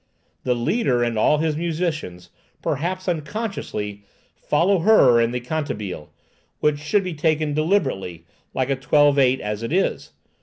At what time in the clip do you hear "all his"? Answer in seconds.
1.15-1.55